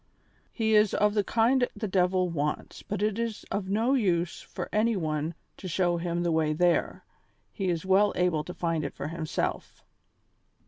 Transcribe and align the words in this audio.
He 0.51 0.73
is 0.73 0.95
of 0.95 1.13
the 1.13 1.23
kind 1.23 1.67
the 1.75 1.87
devil 1.87 2.27
wants, 2.27 2.81
but 2.81 3.03
it 3.03 3.19
is 3.19 3.45
of 3.51 3.69
no 3.69 3.93
use 3.93 4.41
for 4.41 4.67
any 4.73 4.95
one 4.95 5.35
to 5.57 5.67
show 5.67 5.97
him 5.97 6.23
the 6.23 6.31
way 6.31 6.53
there, 6.53 7.03
he 7.53 7.69
is 7.69 7.85
well 7.85 8.11
able 8.15 8.43
to 8.45 8.53
find 8.55 8.83
it 8.83 8.95
for 8.95 9.09
himself. 9.09 9.83